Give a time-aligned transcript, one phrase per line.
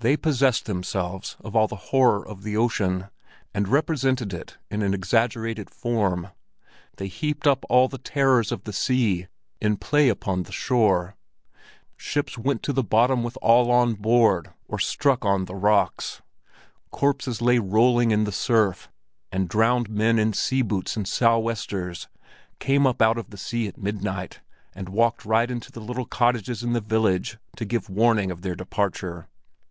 [0.00, 3.08] They possessed themselves of all the horror of the ocean,
[3.54, 6.28] and represented it in an exaggerated form;
[6.98, 9.28] they heaped up all the terrors of the sea
[9.62, 11.16] in play upon the shore:
[11.96, 16.20] ships went to the bottom with all on board or struck on the rocks;
[16.90, 18.90] corpses lay rolling in the surf,
[19.32, 22.08] and drowned men in sea boots and sou'westers
[22.58, 24.40] came up out of the sea at midnight,
[24.74, 28.54] and walked right into the little cottages in the village to give warning of their
[28.54, 29.28] departure.